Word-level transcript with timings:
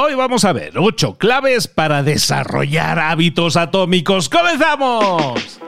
Hoy 0.00 0.14
vamos 0.14 0.44
a 0.44 0.52
ver 0.52 0.78
8 0.78 1.16
claves 1.18 1.66
para 1.66 2.04
desarrollar 2.04 3.00
hábitos 3.00 3.56
atómicos. 3.56 4.28
¡Comenzamos! 4.28 5.58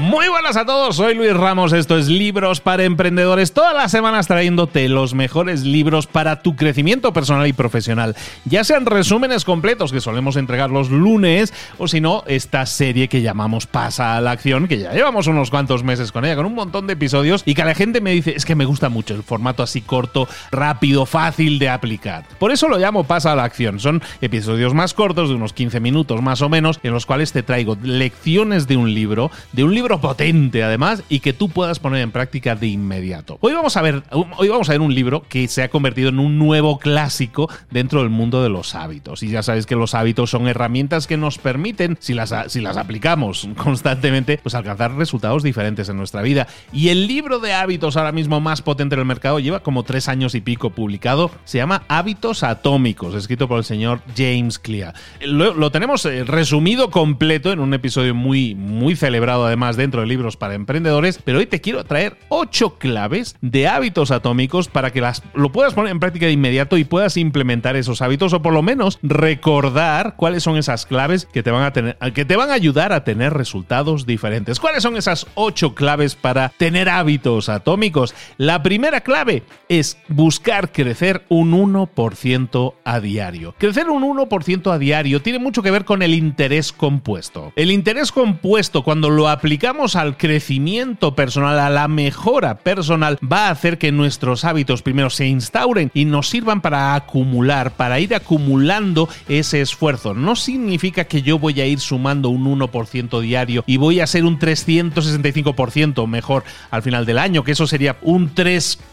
Muy 0.00 0.28
buenas 0.28 0.56
a 0.56 0.64
todos, 0.64 0.94
soy 0.94 1.16
Luis 1.16 1.34
Ramos, 1.34 1.72
esto 1.72 1.98
es 1.98 2.06
Libros 2.06 2.60
para 2.60 2.84
Emprendedores, 2.84 3.52
todas 3.52 3.74
las 3.74 3.90
semanas 3.90 4.28
trayéndote 4.28 4.88
los 4.88 5.12
mejores 5.12 5.64
libros 5.64 6.06
para 6.06 6.40
tu 6.40 6.54
crecimiento 6.54 7.12
personal 7.12 7.48
y 7.48 7.52
profesional, 7.52 8.14
ya 8.44 8.62
sean 8.62 8.86
resúmenes 8.86 9.44
completos 9.44 9.90
que 9.90 10.00
solemos 10.00 10.36
entregar 10.36 10.70
los 10.70 10.90
lunes 10.90 11.52
o 11.78 11.88
si 11.88 12.00
no, 12.00 12.22
esta 12.28 12.64
serie 12.64 13.08
que 13.08 13.22
llamamos 13.22 13.66
Pasa 13.66 14.16
a 14.16 14.20
la 14.20 14.30
Acción, 14.30 14.68
que 14.68 14.78
ya 14.78 14.92
llevamos 14.92 15.26
unos 15.26 15.50
cuantos 15.50 15.82
meses 15.82 16.12
con 16.12 16.24
ella, 16.24 16.36
con 16.36 16.46
un 16.46 16.54
montón 16.54 16.86
de 16.86 16.92
episodios 16.92 17.42
y 17.44 17.54
que 17.54 17.64
la 17.64 17.74
gente 17.74 18.00
me 18.00 18.12
dice, 18.12 18.34
es 18.36 18.44
que 18.44 18.54
me 18.54 18.66
gusta 18.66 18.88
mucho 18.88 19.14
el 19.14 19.24
formato 19.24 19.64
así 19.64 19.80
corto, 19.80 20.28
rápido, 20.52 21.06
fácil 21.06 21.58
de 21.58 21.70
aplicar. 21.70 22.24
Por 22.38 22.52
eso 22.52 22.68
lo 22.68 22.78
llamo 22.78 23.02
Pasa 23.02 23.32
a 23.32 23.36
la 23.36 23.44
Acción, 23.44 23.80
son 23.80 24.00
episodios 24.20 24.74
más 24.74 24.94
cortos, 24.94 25.28
de 25.28 25.34
unos 25.34 25.52
15 25.52 25.80
minutos 25.80 26.22
más 26.22 26.40
o 26.40 26.48
menos, 26.48 26.78
en 26.84 26.92
los 26.92 27.04
cuales 27.04 27.32
te 27.32 27.42
traigo 27.42 27.76
lecciones 27.82 28.68
de 28.68 28.76
un 28.76 28.94
libro, 28.94 29.32
de 29.52 29.64
un 29.64 29.74
libro 29.74 29.87
potente 29.96 30.62
además 30.62 31.02
y 31.08 31.20
que 31.20 31.32
tú 31.32 31.48
puedas 31.48 31.78
poner 31.78 32.02
en 32.02 32.12
práctica 32.12 32.54
de 32.54 32.66
inmediato. 32.66 33.38
Hoy 33.40 33.54
vamos 33.54 33.76
a 33.78 33.82
ver, 33.82 34.02
hoy 34.10 34.48
vamos 34.48 34.68
a 34.68 34.72
ver 34.72 34.82
un 34.82 34.94
libro 34.94 35.24
que 35.28 35.48
se 35.48 35.62
ha 35.62 35.70
convertido 35.70 36.10
en 36.10 36.18
un 36.18 36.38
nuevo 36.38 36.78
clásico 36.78 37.48
dentro 37.70 38.00
del 38.00 38.10
mundo 38.10 38.42
de 38.42 38.50
los 38.50 38.74
hábitos. 38.74 39.22
Y 39.22 39.28
ya 39.30 39.42
sabéis 39.42 39.64
que 39.64 39.74
los 39.76 39.94
hábitos 39.94 40.30
son 40.30 40.46
herramientas 40.46 41.06
que 41.06 41.16
nos 41.16 41.38
permiten, 41.38 41.96
si 42.00 42.12
las, 42.12 42.34
si 42.48 42.60
las 42.60 42.76
aplicamos 42.76 43.48
constantemente, 43.56 44.38
pues 44.42 44.54
alcanzar 44.54 44.94
resultados 44.94 45.42
diferentes 45.42 45.88
en 45.88 45.96
nuestra 45.96 46.20
vida. 46.20 46.46
Y 46.72 46.90
el 46.90 47.06
libro 47.06 47.38
de 47.38 47.54
hábitos 47.54 47.96
ahora 47.96 48.12
mismo 48.12 48.40
más 48.40 48.60
potente 48.60 48.94
en 48.94 49.00
el 49.00 49.06
mercado 49.06 49.38
lleva 49.38 49.60
como 49.60 49.84
tres 49.84 50.08
años 50.08 50.34
y 50.34 50.42
pico 50.42 50.70
publicado. 50.70 51.30
Se 51.44 51.58
llama 51.58 51.84
Hábitos 51.88 52.42
Atómicos, 52.42 53.14
escrito 53.14 53.48
por 53.48 53.58
el 53.58 53.64
señor 53.64 54.02
James 54.14 54.58
Clear. 54.58 54.94
Lo, 55.20 55.54
lo 55.54 55.70
tenemos 55.70 56.04
eh, 56.04 56.24
resumido 56.24 56.90
completo 56.90 57.52
en 57.52 57.60
un 57.60 57.72
episodio 57.72 58.14
muy, 58.14 58.54
muy 58.54 58.94
celebrado 58.94 59.46
además 59.46 59.76
dentro 59.78 60.02
de 60.02 60.06
libros 60.06 60.36
para 60.36 60.54
emprendedores, 60.54 61.18
pero 61.24 61.38
hoy 61.38 61.46
te 61.46 61.62
quiero 61.62 61.84
traer 61.84 62.18
ocho 62.28 62.74
claves 62.78 63.36
de 63.40 63.66
hábitos 63.66 64.10
atómicos 64.10 64.68
para 64.68 64.90
que 64.90 65.00
las, 65.00 65.22
lo 65.34 65.50
puedas 65.50 65.72
poner 65.72 65.92
en 65.92 66.00
práctica 66.00 66.26
de 66.26 66.32
inmediato 66.32 66.76
y 66.76 66.84
puedas 66.84 67.16
implementar 67.16 67.76
esos 67.76 68.02
hábitos 68.02 68.32
o 68.34 68.42
por 68.42 68.52
lo 68.52 68.62
menos 68.62 68.98
recordar 69.02 70.16
cuáles 70.16 70.42
son 70.42 70.56
esas 70.56 70.84
claves 70.84 71.26
que 71.32 71.42
te 71.42 71.50
van 71.50 71.62
a 71.62 71.72
tener, 71.72 71.96
que 72.12 72.24
te 72.24 72.36
van 72.36 72.50
a 72.50 72.54
ayudar 72.54 72.92
a 72.92 73.04
tener 73.04 73.32
resultados 73.32 74.04
diferentes. 74.04 74.60
¿Cuáles 74.60 74.82
son 74.82 74.96
esas 74.96 75.26
ocho 75.34 75.74
claves 75.74 76.14
para 76.14 76.50
tener 76.50 76.88
hábitos 76.88 77.48
atómicos? 77.48 78.14
La 78.36 78.62
primera 78.62 79.00
clave 79.00 79.44
es 79.68 79.96
buscar 80.08 80.72
crecer 80.72 81.24
un 81.28 81.52
1% 81.52 82.74
a 82.84 83.00
diario. 83.00 83.54
Crecer 83.58 83.88
un 83.88 84.02
1% 84.02 84.72
a 84.72 84.78
diario 84.78 85.22
tiene 85.22 85.38
mucho 85.38 85.62
que 85.62 85.70
ver 85.70 85.84
con 85.84 86.02
el 86.02 86.14
interés 86.14 86.72
compuesto. 86.72 87.52
El 87.56 87.70
interés 87.70 88.12
compuesto 88.12 88.82
cuando 88.82 89.10
lo 89.10 89.28
aplicamos 89.28 89.67
al 89.94 90.16
crecimiento 90.16 91.14
personal, 91.14 91.58
a 91.58 91.68
la 91.68 91.88
mejora 91.88 92.56
personal, 92.56 93.18
va 93.20 93.48
a 93.48 93.50
hacer 93.50 93.76
que 93.76 93.92
nuestros 93.92 94.46
hábitos 94.46 94.80
primero 94.80 95.10
se 95.10 95.26
instauren 95.26 95.90
y 95.92 96.06
nos 96.06 96.30
sirvan 96.30 96.62
para 96.62 96.94
acumular, 96.94 97.72
para 97.72 98.00
ir 98.00 98.14
acumulando 98.14 99.10
ese 99.28 99.60
esfuerzo. 99.60 100.14
No 100.14 100.36
significa 100.36 101.04
que 101.04 101.20
yo 101.20 101.38
voy 101.38 101.60
a 101.60 101.66
ir 101.66 101.80
sumando 101.80 102.30
un 102.30 102.46
1% 102.58 103.20
diario 103.20 103.62
y 103.66 103.76
voy 103.76 104.00
a 104.00 104.06
ser 104.06 104.24
un 104.24 104.38
365% 104.38 106.06
mejor 106.06 106.44
al 106.70 106.82
final 106.82 107.04
del 107.04 107.18
año, 107.18 107.44
que 107.44 107.52
eso 107.52 107.66
sería 107.66 107.98
un 108.00 108.34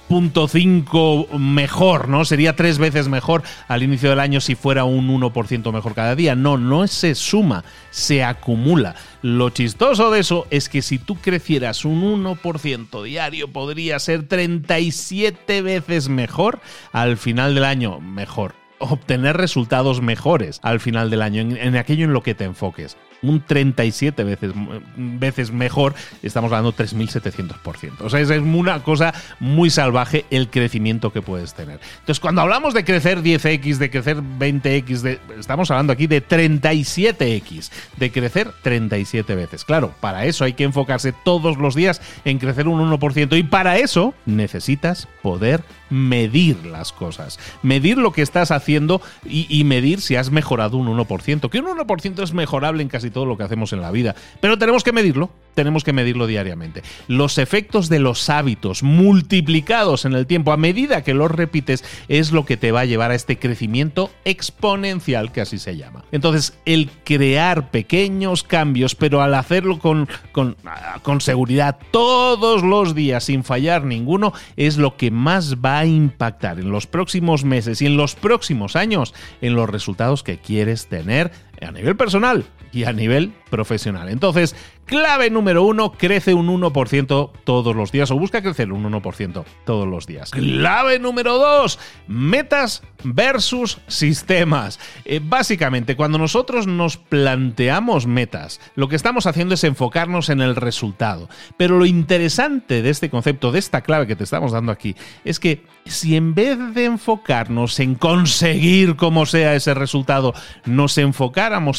3.5 0.10 1.32
mejor, 1.38 2.10
¿no? 2.10 2.26
Sería 2.26 2.56
tres 2.56 2.78
veces 2.78 3.08
mejor 3.08 3.44
al 3.68 3.84
inicio 3.84 4.10
del 4.10 4.20
año 4.20 4.42
si 4.42 4.56
fuera 4.56 4.84
un 4.84 5.08
1% 5.10 5.72
mejor 5.72 5.94
cada 5.94 6.16
día. 6.16 6.36
No, 6.36 6.58
no 6.58 6.88
se 6.88 7.16
suma, 7.16 7.64
se 7.92 8.24
acumula. 8.24 8.96
Lo 9.22 9.50
chistoso 9.50 10.12
de 10.12 10.20
eso 10.20 10.48
es 10.50 10.70
que 10.70 10.82
si 10.82 11.00
tú 11.00 11.16
crecieras 11.16 11.86
un 11.86 12.24
1% 12.24 13.04
diario, 13.04 13.48
podría 13.48 14.00
ser 14.00 14.28
37 14.28 15.62
veces 15.62 16.10
mejor 16.10 16.60
al 16.92 17.18
final 17.18 17.56
del 17.56 17.66
año. 17.66 18.00
Mejor 18.00 18.54
obtener 18.80 19.38
resultados 19.38 20.02
mejores 20.02 20.60
al 20.62 20.80
final 20.80 21.10
del 21.10 21.22
año, 21.22 21.42
en, 21.42 21.76
aquello 21.78 22.06
en 22.06 22.14
lo 22.14 22.24
que 22.24 22.36
te 22.36 22.44
enfoques 22.44 22.98
un 23.30 23.42
37 23.42 24.24
veces, 24.24 24.52
veces 24.96 25.52
mejor, 25.52 25.94
estamos 26.24 26.52
hablando 26.52 26.74
3.700%. 26.74 28.02
O 28.02 28.10
sea, 28.10 28.20
es 28.20 28.30
una 28.30 28.84
cosa 28.84 29.14
muy 29.40 29.70
salvaje 29.70 30.26
el 30.30 30.50
crecimiento 30.50 31.12
que 31.12 31.22
puedes 31.22 31.54
tener. 31.54 31.80
Entonces, 32.00 32.20
cuando 32.20 32.42
hablamos 32.42 32.74
de 32.74 32.84
crecer 32.84 33.22
10x, 33.22 33.78
de 33.78 33.90
crecer 33.90 34.18
20x, 34.18 35.02
de, 35.02 35.20
estamos 35.40 35.70
hablando 35.72 35.94
aquí 35.94 36.08
de 36.08 36.26
37x, 36.26 37.72
de 37.98 38.12
crecer 38.12 38.52
37 38.62 39.36
veces. 39.36 39.66
Claro, 39.66 39.94
para 40.00 40.26
eso 40.26 40.44
hay 40.44 40.54
que 40.54 40.64
enfocarse 40.64 41.14
todos 41.24 41.58
los 41.58 41.76
días 41.76 42.02
en 42.24 42.40
crecer 42.40 42.68
un 42.68 42.80
1% 42.92 43.38
y 43.38 43.44
para 43.44 43.78
eso 43.78 44.14
necesitas 44.26 45.08
poder 45.22 45.64
medir 45.90 46.66
las 46.66 46.92
cosas, 46.92 47.40
medir 47.62 47.98
lo 47.98 48.12
que 48.12 48.22
estás 48.22 48.52
haciendo 48.52 49.02
y, 49.26 49.64
medir 49.66 50.02
si 50.02 50.16
has 50.16 50.32
mejorado 50.32 50.78
un 50.78 50.88
1%, 50.88 51.50
que 51.50 51.60
un 51.60 51.66
1% 51.66 52.24
es 52.24 52.34
mejorable 52.34 52.82
en 52.82 52.90
casi 52.90 53.10
todo 53.10 53.26
lo 53.26 53.38
que 53.38 53.44
hacemos 53.44 53.74
en 53.74 53.82
la 53.82 53.92
vida. 53.92 54.16
Pero 54.42 54.58
tenemos 54.58 54.84
que 54.84 54.92
medirlo, 54.92 55.30
tenemos 55.54 55.84
que 55.84 55.94
medirlo 55.94 56.28
diariamente. 56.28 56.84
Los 57.08 57.38
efectos 57.38 57.90
de 57.90 58.00
los 58.00 58.30
hábitos 58.30 58.84
multiplicados 58.84 60.06
en 60.06 60.14
el 60.14 60.28
tiempo 60.28 60.52
a 60.52 60.58
medida 60.58 61.04
que 61.04 61.14
los 61.14 61.32
repites 61.32 61.84
es 62.08 62.32
lo 62.32 62.46
que 62.46 62.58
te 62.58 62.72
va 62.72 62.82
a 62.82 62.86
llevar 62.86 63.12
a 63.12 63.16
este 63.16 63.40
crecimiento 63.40 64.12
exponencial, 64.26 65.32
que 65.32 65.42
así 65.42 65.58
se 65.58 65.78
llama. 65.78 66.04
Entonces, 66.12 66.58
el 66.66 66.90
crear 67.04 67.72
pequeños 67.72 68.44
cambios, 68.44 68.96
pero 68.96 69.22
al 69.22 69.34
hacerlo 69.34 69.80
con, 69.80 70.08
con, 70.32 70.56
con 71.02 71.22
seguridad 71.22 71.78
todos 71.92 72.64
los 72.64 72.96
días 72.96 73.26
sin 73.26 73.44
fallar 73.44 73.84
ninguno, 73.84 74.34
es 74.58 74.78
lo 74.78 74.98
que 74.98 75.12
más 75.12 75.56
va 75.56 75.75
a 75.80 75.86
impactar 75.86 76.60
en 76.60 76.72
los 76.72 76.88
próximos 76.88 77.44
meses 77.44 77.82
y 77.82 77.86
en 77.86 77.98
los 77.98 78.16
próximos 78.16 78.76
años 78.76 79.14
en 79.42 79.56
los 79.56 79.70
resultados 79.70 80.24
que 80.24 80.38
quieres 80.38 80.88
tener 80.88 81.32
a 81.62 81.72
nivel 81.72 81.96
personal 81.96 82.46
y 82.72 82.84
a 82.84 82.94
nivel 82.94 83.32
profesional. 83.50 84.10
Entonces, 84.10 84.56
clave 84.86 85.30
número 85.30 85.64
uno, 85.64 85.94
crece 85.94 86.34
un 86.34 86.48
1% 86.48 87.32
todos 87.46 87.76
los 87.76 87.92
días 87.92 88.12
o 88.12 88.20
busca 88.20 88.42
crecer 88.42 88.74
un 88.74 88.84
1% 88.92 89.46
todos 89.66 89.88
los 89.88 90.08
días. 90.08 90.32
Clave 90.32 91.00
número 91.00 91.38
dos, 91.38 91.80
metas 92.08 92.84
versus 93.04 93.80
sistemas. 93.88 94.80
Eh, 95.06 95.22
básicamente, 95.24 95.96
cuando 95.96 96.18
nosotros 96.18 96.68
nos 96.68 96.98
planteamos 96.98 98.08
metas, 98.08 98.60
lo 98.76 98.90
que 98.90 98.96
estamos 98.98 99.26
haciendo 99.26 99.54
es 99.54 99.64
enfocarnos 99.64 100.30
en 100.30 100.42
el 100.42 100.56
resultado. 100.56 101.30
Pero 101.58 101.80
lo 101.80 101.86
interesante 101.86 102.82
de 102.82 102.90
este 102.90 103.10
concepto, 103.10 103.52
de 103.52 103.60
esta 103.60 103.82
clave 103.82 104.08
que 104.08 104.16
te 104.16 104.24
estamos 104.24 104.52
dando 104.52 104.72
aquí, 104.72 104.96
es 105.24 105.40
que 105.40 105.64
si 105.86 106.16
en 106.16 106.34
vez 106.34 106.58
de 106.74 106.86
enfocarnos 106.86 107.80
en 107.80 107.96
conseguir 107.96 108.96
como 108.96 109.26
sea 109.26 109.56
ese 109.56 109.74
resultado, 109.74 110.34
nos 110.66 110.98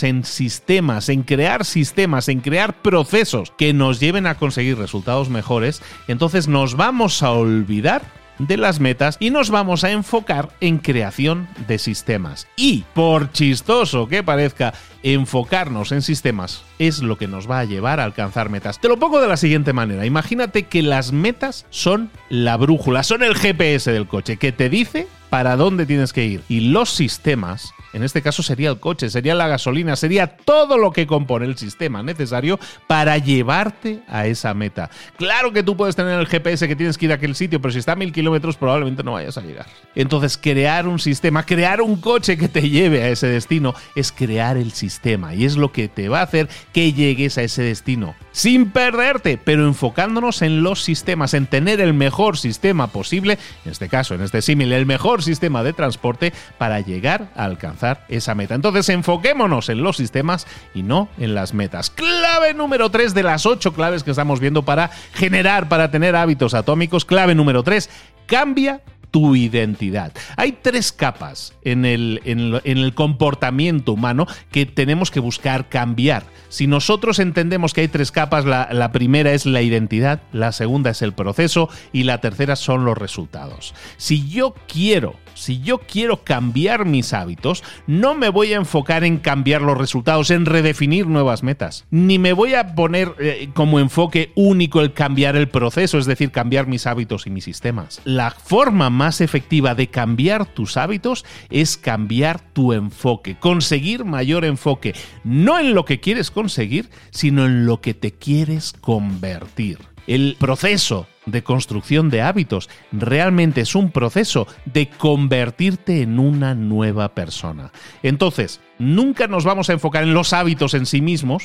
en 0.03 0.25
sistemas, 0.25 1.09
en 1.09 1.23
crear 1.23 1.65
sistemas, 1.65 2.29
en 2.29 2.41
crear 2.41 2.83
procesos 2.83 3.53
que 3.59 3.73
nos 3.73 3.99
lleven 3.99 4.27
a 4.27 4.37
conseguir 4.37 4.79
resultados 4.79 5.29
mejores, 5.29 5.83
entonces 6.07 6.47
nos 6.47 6.77
vamos 6.77 7.23
a 7.23 7.33
olvidar 7.33 8.03
de 8.39 8.57
las 8.57 8.81
metas 8.81 9.17
y 9.19 9.31
nos 9.31 9.51
vamos 9.51 9.83
a 9.83 9.91
enfocar 9.91 10.51
en 10.61 10.79
creación 10.79 11.49
de 11.67 11.79
sistemas. 11.79 12.47
Y, 12.57 12.85
por 12.95 13.33
chistoso 13.33 14.07
que 14.09 14.23
parezca, 14.23 14.75
enfocarnos 15.03 15.91
en 15.91 16.03
sistemas 16.03 16.63
es 16.79 17.03
lo 17.03 17.17
que 17.19 17.27
nos 17.27 17.51
va 17.51 17.61
a 17.61 17.65
llevar 17.65 17.99
a 17.99 18.05
alcanzar 18.05 18.51
metas. 18.51 18.81
Te 18.81 18.89
lo 18.89 18.99
pongo 18.99 19.21
de 19.21 19.29
la 19.29 19.37
siguiente 19.37 19.73
manera. 19.73 20.07
Imagínate 20.07 20.65
que 20.65 20.83
las 20.83 21.13
metas 21.13 21.67
son 21.71 22.11
la 22.29 22.57
brújula, 22.57 23.03
son 23.03 23.23
el 23.23 23.35
GPS 23.35 23.91
del 23.91 24.07
coche 24.07 24.37
que 24.37 24.53
te 24.53 24.69
dice 24.69 25.09
para 25.31 25.57
dónde 25.57 25.87
tienes 25.87 26.13
que 26.13 26.27
ir. 26.27 26.43
Y 26.49 26.61
los 26.61 26.91
sistemas 26.91 27.73
en 27.97 28.03
este 28.03 28.21
caso 28.21 28.43
sería 28.43 28.69
el 28.69 28.79
coche, 28.79 29.09
sería 29.09 29.35
la 29.35 29.49
gasolina, 29.49 29.97
sería 29.97 30.27
todo 30.27 30.77
lo 30.77 30.93
que 30.93 31.07
compone 31.07 31.47
el 31.47 31.57
sistema 31.57 32.03
necesario 32.03 32.61
para 32.87 33.17
llevarte 33.17 34.03
a 34.07 34.27
esa 34.27 34.53
meta. 34.53 34.91
Claro 35.17 35.51
que 35.51 35.63
tú 35.63 35.79
puedes 35.79 35.97
tener 35.97 36.21
el 36.21 36.27
GPS 36.27 36.69
que 36.69 36.77
tienes 36.77 36.99
que 36.99 37.07
ir 37.07 37.13
a 37.13 37.15
aquel 37.15 37.35
sitio, 37.35 37.59
pero 37.59 37.73
si 37.73 37.79
está 37.79 37.93
a 37.93 37.97
mil 37.97 38.13
kilómetros 38.13 38.59
probablemente 38.59 39.03
no 39.03 39.13
vayas 39.13 39.39
a 39.39 39.41
llegar. 39.41 39.65
Entonces, 39.95 40.37
crear 40.37 40.87
un 40.87 40.99
sistema, 40.99 41.47
crear 41.47 41.81
un 41.81 41.99
coche 41.99 42.37
que 42.37 42.49
te 42.49 42.69
lleve 42.69 43.03
a 43.03 43.09
ese 43.09 43.29
destino, 43.29 43.75
es 43.95 44.13
crear 44.13 44.59
el 44.59 44.73
sistema 44.73 45.35
y 45.35 45.47
es 45.47 45.57
lo 45.57 45.73
que 45.73 45.89
te 45.89 46.11
va 46.11 46.21
a 46.21 46.25
hacer 46.25 46.51
que 46.75 46.93
llegues 46.93 47.39
a 47.39 47.43
ese 47.45 47.63
destino. 47.63 48.15
Sin 48.37 48.71
perderte, 48.71 49.41
pero 49.43 49.67
enfocándonos 49.67 50.43
en 50.43 50.63
los 50.63 50.85
sistemas, 50.85 51.33
en 51.33 51.47
tener 51.47 51.81
el 51.81 51.95
mejor 51.95 52.37
sistema 52.37 52.89
posible, 52.89 53.39
en 53.65 53.73
este 53.73 53.89
caso, 53.89 54.15
en 54.15 54.21
este 54.21 54.43
símil, 54.43 54.75
el 54.75 54.85
mejor 54.85 55.23
sistema 55.23 55.63
de 55.63 55.73
transporte 55.73 56.35
para 56.59 56.81
llegar 56.81 57.31
a 57.35 57.45
alcanzar 57.45 58.05
esa 58.11 58.35
meta. 58.35 58.55
Entonces 58.55 58.91
enfoquémonos 58.91 59.71
en 59.71 59.83
los 59.83 59.97
sistemas 59.97 60.47
y 60.75 60.83
no 60.83 61.09
en 61.17 61.35
las 61.35 61.55
metas. 61.55 61.89
Clave 61.89 62.53
número 62.53 62.91
3 62.91 63.15
de 63.15 63.23
las 63.23 63.47
8 63.47 63.73
claves 63.73 64.03
que 64.03 64.11
estamos 64.11 64.39
viendo 64.39 64.65
para 64.65 64.91
generar, 65.15 65.71
para 65.71 65.91
tener 65.91 66.15
hábitos 66.15 66.53
atómicos. 66.53 67.07
Clave 67.07 67.35
número 67.35 67.63
3, 67.63 67.89
cambia 68.27 68.83
tu 69.17 69.35
identidad. 69.35 70.13
Hay 70.37 70.59
tres 70.61 70.93
capas 70.93 71.55
en 71.63 71.87
el, 71.87 72.21
en, 72.27 72.61
el 72.65 72.93
comportamiento 72.93 73.95
humano 73.95 74.27
que 74.51 74.67
tenemos 74.67 75.11
que 75.11 75.21
buscar 75.21 75.71
cambiar. 75.71 76.25
Si 76.51 76.67
nosotros 76.67 77.19
entendemos 77.19 77.73
que 77.73 77.81
hay 77.81 77.89
tres 77.89 78.13
capas, 78.13 78.45
la, 78.45 78.69
la 78.73 78.93
primera 78.93 79.33
es 79.33 79.47
la 79.47 79.63
identidad, 79.63 80.21
la 80.35 80.53
segunda 80.53 80.91
es 80.91 81.01
el 81.01 81.15
proceso 81.15 81.71
y 81.95 82.03
la 82.03 82.21
tercera 82.21 82.57
son 82.57 82.85
los 82.85 82.99
resultados. 82.99 83.73
Si 83.97 84.29
yo 84.29 84.55
quiero 84.69 85.15
si 85.37 85.61
yo 85.61 85.79
quiero 85.79 86.25
cambiar 86.25 86.85
mis 86.85 87.13
hábitos, 87.13 87.63
no 87.87 88.15
me 88.15 88.29
voy 88.29 88.53
a 88.53 88.57
enfocar 88.57 89.05
en 89.05 89.19
cambiar 89.19 89.63
los 89.63 89.79
resultados, 89.79 90.31
en 90.31 90.47
redefinir 90.47 91.07
nuevas 91.07 91.43
metas, 91.43 91.85
ni 91.91 92.19
me 92.19 92.33
voy 92.33 92.55
a 92.55 92.75
poner 92.75 93.15
eh, 93.19 93.51
como 93.55 93.79
enfoque 93.79 94.33
único 94.35 94.81
el 94.81 94.93
cambiar 94.93 95.37
el 95.37 95.49
proceso, 95.49 95.99
es 95.99 96.07
decir, 96.07 96.31
cambiar 96.31 96.67
mis 96.67 96.87
hábitos 96.87 97.27
y 97.27 97.31
mis 97.31 97.45
sistemas. 97.45 98.01
La 98.05 98.31
forma 98.31 98.91
más 98.91 99.21
efectiva 99.21 99.75
de 99.75 99.89
cambiar 99.89 100.47
tus 100.47 100.77
hábitos 100.77 101.25
es 101.51 101.77
cambiar 101.77 102.41
tu 102.41 102.73
enfoque, 102.73 103.37
conseguir 103.37 104.05
mayor 104.05 104.45
enfoque, 104.45 104.95
no 105.25 105.59
en 105.59 105.75
lo 105.75 105.85
que 105.85 106.01
quieres 106.01 106.31
conseguir, 106.31 106.89
sino 107.11 107.45
en 107.45 107.67
lo 107.67 107.81
que 107.81 107.95
te 107.95 108.13
quieres 108.13 108.73
convertir. 108.81 109.79
El 110.07 110.37
proceso 110.39 111.07
de 111.27 111.43
construcción 111.43 112.09
de 112.09 112.23
hábitos, 112.23 112.71
realmente 112.93 113.61
es 113.61 113.75
un 113.75 113.91
proceso 113.91 114.47
de 114.65 114.89
convertirte 114.89 116.03
en 116.03 116.19
una 116.19 116.55
nueva 116.55 117.09
persona. 117.11 117.73
Entonces, 118.03 118.61
nunca 118.79 119.27
nos 119.27 119.45
vamos 119.45 119.69
a 119.69 119.73
enfocar 119.73 120.05
en 120.05 120.15
los 120.15 120.33
hábitos 120.33 120.75
en 120.75 120.87
sí 120.87 121.01
mismos, 121.01 121.45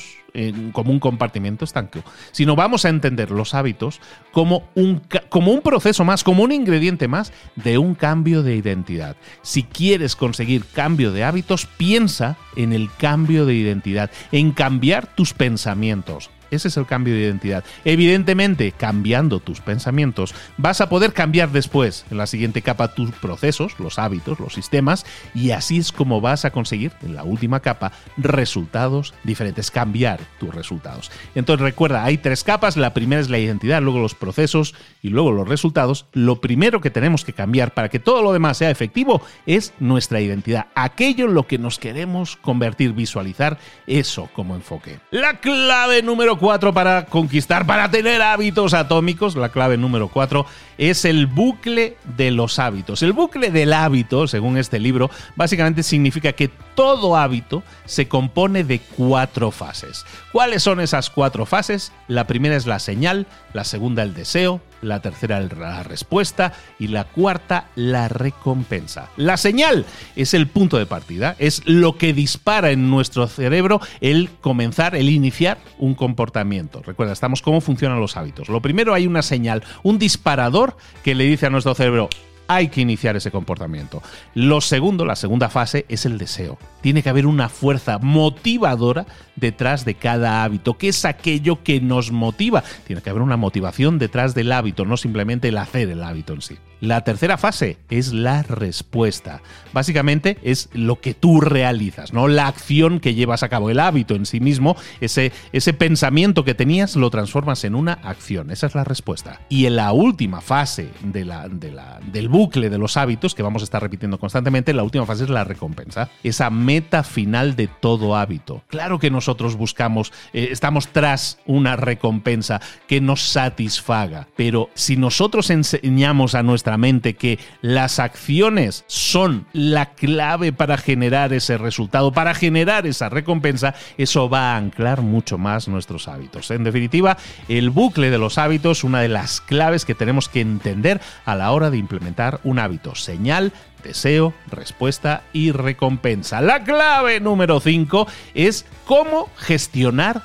como 0.72 0.92
un 0.92 0.98
compartimiento 0.98 1.64
estanco, 1.64 2.02
sino 2.30 2.56
vamos 2.56 2.84
a 2.84 2.88
entender 2.88 3.30
los 3.30 3.52
hábitos 3.54 4.00
como 4.32 4.68
un, 4.74 5.02
como 5.28 5.52
un 5.52 5.60
proceso 5.60 6.04
más, 6.04 6.24
como 6.24 6.42
un 6.42 6.52
ingrediente 6.52 7.06
más 7.06 7.32
de 7.56 7.76
un 7.76 7.94
cambio 7.94 8.42
de 8.42 8.56
identidad. 8.56 9.16
Si 9.42 9.62
quieres 9.62 10.16
conseguir 10.16 10.64
cambio 10.64 11.12
de 11.12 11.24
hábitos, 11.24 11.66
piensa 11.66 12.38
en 12.56 12.72
el 12.72 12.88
cambio 12.98 13.44
de 13.44 13.54
identidad, 13.54 14.10
en 14.30 14.52
cambiar 14.52 15.06
tus 15.06 15.34
pensamientos 15.34 16.30
ese 16.52 16.68
es 16.68 16.76
el 16.76 16.86
cambio 16.86 17.14
de 17.14 17.22
identidad. 17.22 17.64
Evidentemente, 17.84 18.72
cambiando 18.72 19.40
tus 19.40 19.60
pensamientos, 19.60 20.34
vas 20.56 20.80
a 20.80 20.88
poder 20.88 21.12
cambiar 21.12 21.50
después, 21.50 22.04
en 22.10 22.18
la 22.18 22.26
siguiente 22.26 22.62
capa, 22.62 22.94
tus 22.94 23.10
procesos, 23.12 23.78
los 23.78 23.98
hábitos, 23.98 24.38
los 24.38 24.54
sistemas, 24.54 25.04
y 25.34 25.50
así 25.50 25.78
es 25.78 25.92
como 25.92 26.20
vas 26.20 26.44
a 26.44 26.50
conseguir, 26.50 26.92
en 27.02 27.14
la 27.14 27.24
última 27.24 27.60
capa, 27.60 27.92
resultados 28.16 29.14
diferentes, 29.24 29.70
cambiar 29.70 30.20
tus 30.38 30.54
resultados. 30.54 31.10
Entonces 31.34 31.62
recuerda, 31.62 32.04
hay 32.04 32.18
tres 32.18 32.44
capas, 32.44 32.76
la 32.76 32.94
primera 32.94 33.20
es 33.20 33.30
la 33.30 33.38
identidad, 33.38 33.82
luego 33.82 33.98
los 33.98 34.14
procesos 34.14 34.74
y 35.02 35.08
luego 35.08 35.32
los 35.32 35.48
resultados. 35.48 36.06
Lo 36.12 36.40
primero 36.40 36.80
que 36.80 36.90
tenemos 36.90 37.24
que 37.24 37.32
cambiar 37.32 37.74
para 37.74 37.88
que 37.88 37.98
todo 37.98 38.22
lo 38.22 38.32
demás 38.32 38.58
sea 38.58 38.70
efectivo 38.70 39.22
es 39.46 39.72
nuestra 39.80 40.20
identidad, 40.20 40.66
aquello 40.74 41.26
en 41.26 41.34
lo 41.34 41.46
que 41.46 41.58
nos 41.58 41.78
queremos 41.78 42.36
convertir, 42.36 42.92
visualizar 42.92 43.58
eso 43.86 44.28
como 44.32 44.54
enfoque. 44.54 45.00
La 45.10 45.40
clave 45.40 46.02
número 46.02 46.36
4 46.42 46.74
para 46.74 47.04
conquistar, 47.04 47.66
para 47.66 47.88
tener 47.88 48.20
hábitos 48.20 48.74
atómicos, 48.74 49.36
la 49.36 49.50
clave 49.50 49.76
número 49.76 50.08
4 50.08 50.44
es 50.90 51.04
el 51.04 51.28
bucle 51.28 51.96
de 52.16 52.32
los 52.32 52.58
hábitos. 52.58 53.04
El 53.04 53.12
bucle 53.12 53.52
del 53.52 53.72
hábito, 53.72 54.26
según 54.26 54.58
este 54.58 54.80
libro, 54.80 55.10
básicamente 55.36 55.84
significa 55.84 56.32
que 56.32 56.50
todo 56.74 57.16
hábito 57.16 57.62
se 57.84 58.08
compone 58.08 58.64
de 58.64 58.80
cuatro 58.80 59.52
fases. 59.52 60.04
¿Cuáles 60.32 60.64
son 60.64 60.80
esas 60.80 61.08
cuatro 61.08 61.46
fases? 61.46 61.92
La 62.08 62.26
primera 62.26 62.56
es 62.56 62.66
la 62.66 62.80
señal, 62.80 63.28
la 63.52 63.62
segunda 63.62 64.02
el 64.02 64.12
deseo, 64.12 64.60
la 64.80 65.00
tercera 65.00 65.40
la 65.40 65.82
respuesta 65.82 66.52
y 66.78 66.88
la 66.88 67.04
cuarta 67.04 67.68
la 67.76 68.08
recompensa. 68.08 69.08
La 69.16 69.36
señal 69.36 69.86
es 70.16 70.34
el 70.34 70.48
punto 70.48 70.76
de 70.78 70.86
partida, 70.86 71.36
es 71.38 71.62
lo 71.66 71.96
que 71.96 72.12
dispara 72.12 72.72
en 72.72 72.90
nuestro 72.90 73.28
cerebro 73.28 73.80
el 74.00 74.30
comenzar, 74.40 74.96
el 74.96 75.08
iniciar 75.08 75.58
un 75.78 75.94
comportamiento. 75.94 76.82
Recuerda, 76.82 77.12
estamos 77.12 77.42
cómo 77.42 77.60
funcionan 77.60 78.00
los 78.00 78.16
hábitos. 78.16 78.48
Lo 78.48 78.60
primero 78.60 78.94
hay 78.94 79.06
una 79.06 79.22
señal, 79.22 79.62
un 79.82 79.98
disparador 79.98 80.71
que 81.04 81.14
le 81.14 81.24
dice 81.24 81.46
a 81.46 81.50
nuestro 81.50 81.74
cerebro, 81.74 82.08
hay 82.48 82.68
que 82.68 82.80
iniciar 82.80 83.16
ese 83.16 83.30
comportamiento. 83.30 84.02
Lo 84.34 84.60
segundo, 84.60 85.04
la 85.04 85.16
segunda 85.16 85.48
fase, 85.48 85.86
es 85.88 86.06
el 86.06 86.18
deseo. 86.18 86.58
Tiene 86.80 87.02
que 87.02 87.08
haber 87.08 87.26
una 87.26 87.48
fuerza 87.48 87.98
motivadora 87.98 89.06
detrás 89.36 89.84
de 89.84 89.94
cada 89.94 90.44
hábito. 90.44 90.76
¿Qué 90.78 90.88
es 90.88 91.04
aquello 91.04 91.62
que 91.62 91.80
nos 91.80 92.10
motiva? 92.10 92.62
Tiene 92.86 93.02
que 93.02 93.10
haber 93.10 93.22
una 93.22 93.36
motivación 93.36 93.98
detrás 93.98 94.34
del 94.34 94.52
hábito, 94.52 94.84
no 94.84 94.96
simplemente 94.96 95.48
el 95.48 95.58
hacer 95.58 95.88
el 95.88 96.02
hábito 96.02 96.32
en 96.34 96.42
sí. 96.42 96.58
La 96.80 97.02
tercera 97.02 97.38
fase 97.38 97.78
es 97.90 98.12
la 98.12 98.42
respuesta. 98.42 99.40
Básicamente 99.72 100.38
es 100.42 100.68
lo 100.72 101.00
que 101.00 101.14
tú 101.14 101.40
realizas, 101.40 102.12
¿no? 102.12 102.26
La 102.26 102.48
acción 102.48 102.98
que 102.98 103.14
llevas 103.14 103.44
a 103.44 103.48
cabo, 103.48 103.70
el 103.70 103.78
hábito 103.78 104.16
en 104.16 104.26
sí 104.26 104.40
mismo, 104.40 104.76
ese, 105.00 105.30
ese 105.52 105.74
pensamiento 105.74 106.44
que 106.44 106.54
tenías 106.54 106.96
lo 106.96 107.08
transformas 107.08 107.62
en 107.62 107.76
una 107.76 107.92
acción. 107.92 108.50
Esa 108.50 108.66
es 108.66 108.74
la 108.74 108.82
respuesta. 108.82 109.40
Y 109.48 109.66
en 109.66 109.76
la 109.76 109.92
última 109.92 110.40
fase 110.40 110.90
de 111.04 111.24
la, 111.24 111.48
del 111.48 112.28
bucle 112.32 112.70
de 112.70 112.78
los 112.78 112.96
hábitos, 112.96 113.34
que 113.36 113.42
vamos 113.42 113.62
a 113.62 113.64
estar 113.64 113.80
repitiendo 113.82 114.18
constantemente, 114.18 114.72
la 114.72 114.82
última 114.82 115.06
fase 115.06 115.24
es 115.24 115.30
la 115.30 115.44
recompensa. 115.44 116.08
Esa 116.24 116.50
meta 116.50 117.04
final 117.04 117.54
de 117.54 117.68
todo 117.68 118.16
hábito. 118.16 118.62
Claro 118.68 118.98
que 118.98 119.10
nosotros 119.10 119.54
buscamos, 119.54 120.12
eh, 120.32 120.48
estamos 120.50 120.88
tras 120.88 121.38
una 121.46 121.76
recompensa 121.76 122.60
que 122.88 123.00
nos 123.00 123.20
satisfaga, 123.22 124.26
pero 124.34 124.70
si 124.74 124.96
nosotros 124.96 125.50
enseñamos 125.50 126.34
a 126.34 126.42
nuestra 126.42 126.78
mente 126.78 127.14
que 127.14 127.38
las 127.60 127.98
acciones 127.98 128.84
son 128.88 129.46
la 129.52 129.92
clave 129.92 130.52
para 130.52 130.78
generar 130.78 131.34
ese 131.34 131.58
resultado, 131.58 132.12
para 132.12 132.34
generar 132.34 132.86
esa 132.86 133.10
recompensa, 133.10 133.74
eso 133.98 134.30
va 134.30 134.54
a 134.54 134.56
anclar 134.56 135.02
mucho 135.02 135.36
más 135.36 135.68
nuestros 135.68 136.08
hábitos. 136.08 136.50
En 136.50 136.64
definitiva, 136.64 137.18
el 137.48 137.68
bucle 137.68 138.10
de 138.10 138.18
los 138.18 138.38
hábitos, 138.38 138.84
una 138.84 139.00
de 139.00 139.08
las 139.08 139.42
claves 139.42 139.84
que 139.84 139.94
tenemos 139.94 140.30
que 140.30 140.40
entender 140.40 140.98
a 141.26 141.36
la 141.36 141.52
hora 141.52 141.70
de 141.70 141.76
implementar 141.76 142.21
un 142.44 142.58
hábito. 142.58 142.94
Señal, 142.94 143.52
deseo, 143.82 144.32
respuesta 144.50 145.22
y 145.32 145.52
recompensa. 145.52 146.40
La 146.40 146.64
clave 146.64 147.20
número 147.20 147.60
5 147.60 148.06
es 148.34 148.64
cómo 148.86 149.28
gestionar 149.36 150.22